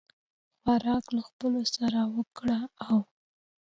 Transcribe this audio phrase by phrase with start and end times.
[0.61, 2.97] خوراک له خپلو سره وکړه او